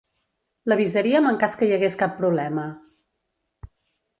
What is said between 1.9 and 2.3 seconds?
cap